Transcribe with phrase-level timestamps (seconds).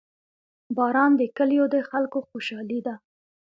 [0.77, 2.95] •باران د کلیو د خلکو خوشحالي ده.